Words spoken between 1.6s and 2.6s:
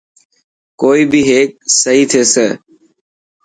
سهي ٿيسي.